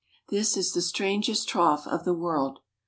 [0.29, 2.57] This is the strangest trough of the world.